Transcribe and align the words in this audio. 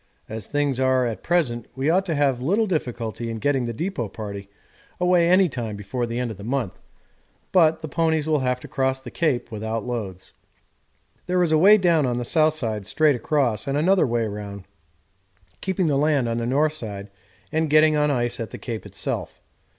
As 0.27 0.47
things 0.47 0.79
are 0.79 1.05
at 1.05 1.21
present 1.21 1.67
we 1.75 1.87
ought 1.87 2.07
to 2.07 2.15
have 2.15 2.41
little 2.41 2.65
difficulty 2.65 3.29
in 3.29 3.37
getting 3.37 3.65
the 3.65 3.71
depot 3.71 4.07
party 4.09 4.49
away 4.99 5.29
any 5.29 5.47
time 5.47 5.75
before 5.75 6.07
the 6.07 6.17
end 6.17 6.31
of 6.31 6.37
the 6.37 6.43
month, 6.43 6.79
but 7.51 7.83
the 7.83 7.87
ponies 7.87 8.27
will 8.27 8.39
have 8.39 8.59
to 8.61 8.67
cross 8.67 8.99
the 8.99 9.11
Cape 9.11 9.51
without 9.51 9.85
loads. 9.85 10.33
There 11.27 11.43
is 11.43 11.51
a 11.51 11.57
way 11.59 11.77
down 11.77 12.07
on 12.07 12.17
the 12.17 12.25
south 12.25 12.53
side 12.55 12.87
straight 12.87 13.15
across, 13.15 13.67
and 13.67 13.77
another 13.77 14.07
way 14.07 14.25
round, 14.25 14.63
keeping 15.61 15.85
the 15.85 15.97
land 15.97 16.27
on 16.27 16.37
the 16.39 16.47
north 16.47 16.73
side 16.73 17.11
and 17.51 17.69
getting 17.69 17.95
on 17.95 18.09
ice 18.09 18.39
at 18.39 18.49
the 18.49 18.57
Cape 18.57 18.87
itself. 18.87 19.39